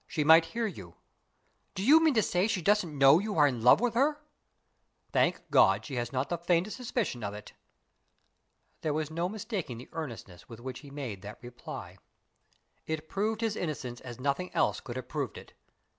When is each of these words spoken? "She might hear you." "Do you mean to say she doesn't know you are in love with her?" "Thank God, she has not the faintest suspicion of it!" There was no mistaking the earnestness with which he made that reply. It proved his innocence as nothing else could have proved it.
"She 0.07 0.23
might 0.23 0.45
hear 0.45 0.65
you." 0.65 0.95
"Do 1.75 1.85
you 1.85 1.99
mean 1.99 2.15
to 2.15 2.23
say 2.23 2.47
she 2.47 2.59
doesn't 2.63 2.97
know 2.97 3.19
you 3.19 3.37
are 3.37 3.45
in 3.45 3.61
love 3.61 3.79
with 3.79 3.93
her?" 3.93 4.17
"Thank 5.11 5.51
God, 5.51 5.85
she 5.85 5.93
has 5.97 6.11
not 6.11 6.27
the 6.29 6.39
faintest 6.39 6.75
suspicion 6.75 7.23
of 7.23 7.35
it!" 7.35 7.53
There 8.81 8.93
was 8.95 9.11
no 9.11 9.29
mistaking 9.29 9.77
the 9.77 9.89
earnestness 9.91 10.49
with 10.49 10.59
which 10.59 10.79
he 10.79 10.89
made 10.89 11.21
that 11.21 11.37
reply. 11.43 11.99
It 12.87 13.07
proved 13.09 13.41
his 13.41 13.55
innocence 13.55 14.01
as 14.01 14.19
nothing 14.19 14.51
else 14.55 14.79
could 14.79 14.95
have 14.95 15.07
proved 15.07 15.37
it. 15.37 15.53